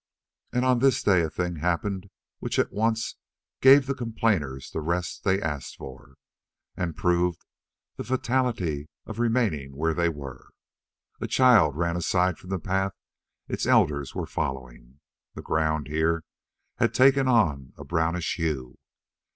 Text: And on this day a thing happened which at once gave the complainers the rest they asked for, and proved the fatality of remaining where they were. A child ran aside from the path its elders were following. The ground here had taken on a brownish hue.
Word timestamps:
And 0.51 0.65
on 0.65 0.79
this 0.79 1.03
day 1.03 1.21
a 1.21 1.29
thing 1.29 1.57
happened 1.57 2.09
which 2.39 2.57
at 2.57 2.71
once 2.71 3.17
gave 3.61 3.85
the 3.85 3.93
complainers 3.93 4.71
the 4.71 4.81
rest 4.81 5.23
they 5.23 5.39
asked 5.39 5.77
for, 5.77 6.15
and 6.75 6.95
proved 6.97 7.45
the 7.97 8.03
fatality 8.03 8.89
of 9.05 9.19
remaining 9.19 9.75
where 9.77 9.93
they 9.93 10.09
were. 10.09 10.49
A 11.19 11.27
child 11.27 11.75
ran 11.77 11.95
aside 11.95 12.39
from 12.39 12.49
the 12.49 12.57
path 12.57 12.93
its 13.47 13.67
elders 13.67 14.15
were 14.15 14.25
following. 14.25 14.99
The 15.35 15.43
ground 15.43 15.87
here 15.87 16.23
had 16.77 16.95
taken 16.95 17.27
on 17.27 17.71
a 17.77 17.83
brownish 17.85 18.37
hue. 18.37 18.79